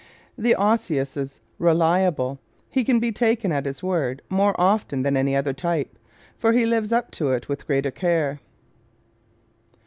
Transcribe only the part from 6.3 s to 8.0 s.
for he lives up to it with greater